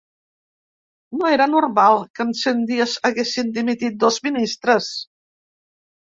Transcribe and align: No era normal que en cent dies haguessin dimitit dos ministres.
No 1.17 1.27
era 1.33 1.45
normal 1.49 1.97
que 2.19 2.25
en 2.27 2.31
cent 2.39 2.63
dies 2.71 2.95
haguessin 3.09 3.51
dimitit 3.59 3.99
dos 4.05 4.17
ministres. 4.29 4.89